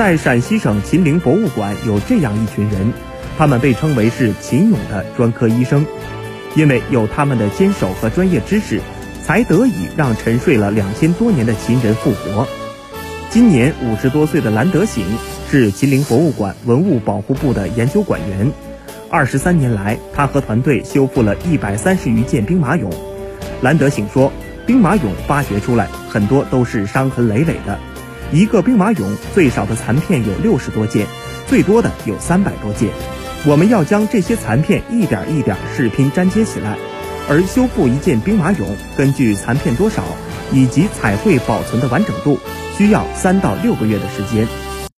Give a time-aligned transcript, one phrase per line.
[0.00, 2.90] 在陕西省秦陵博物馆有这样一群人，
[3.36, 5.84] 他们被称为是秦俑的专科医生，
[6.54, 8.80] 因为有他们的坚守和专业知识，
[9.22, 12.48] 才得以让沉睡了两千多年的秦人复活。
[13.28, 15.04] 今年五十多岁的兰德醒
[15.50, 18.50] 是秦陵博物馆文物保护部的研究馆员。
[19.10, 22.90] 二十三年来，他和团队修复了一百三十余件兵马俑。
[23.60, 24.32] 兰德醒说，
[24.66, 27.78] 兵马俑发掘出来很多都是伤痕累累的，
[28.32, 31.04] 一个兵马俑最少的残片有六十多件，
[31.48, 32.88] 最多的有三百多件。
[33.44, 36.76] 我们要将这些残片一点一点视拼粘接起来，
[37.28, 38.64] 而修复一件兵马俑，
[38.96, 40.04] 根据残片多少
[40.52, 42.38] 以及彩绘保存的完整度，
[42.76, 44.46] 需要三到六个月的时间。